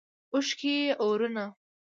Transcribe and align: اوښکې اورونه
اوښکې 0.33 0.75
اورونه 1.01 1.43